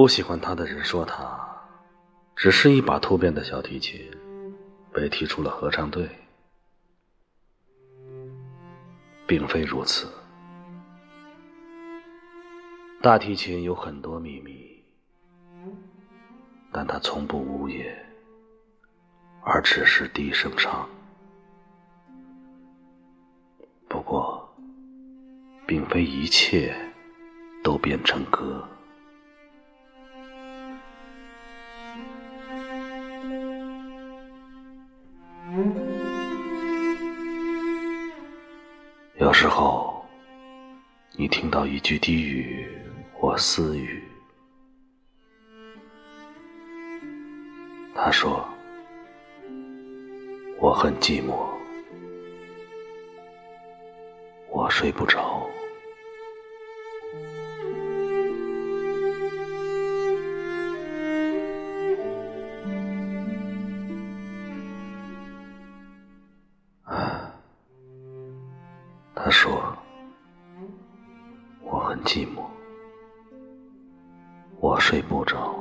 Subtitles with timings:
[0.00, 1.38] 不喜欢他的人说他
[2.34, 4.00] 只是一把突变的小提琴，
[4.94, 6.08] 被踢出了合唱队。
[9.26, 10.08] 并非如此，
[13.02, 14.82] 大提琴有很多秘密，
[16.72, 17.94] 但它从不呜咽，
[19.44, 20.88] 而只是低声唱。
[23.86, 24.50] 不过，
[25.66, 26.74] 并非一切
[27.62, 28.66] 都变成歌。
[39.18, 40.04] 有时候，
[41.16, 42.66] 你听到一句低语
[43.12, 44.02] 或私语，
[47.94, 48.44] 他说
[50.58, 51.48] ：“我很寂寞，
[54.48, 55.29] 我睡不着。”
[69.22, 69.76] 他说
[71.60, 72.42] ：“我很寂寞，
[74.58, 75.54] 我睡不着。”